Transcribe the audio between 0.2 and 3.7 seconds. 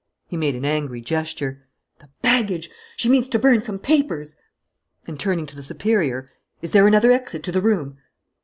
He made an angry gesture: "The baggage! She means to burn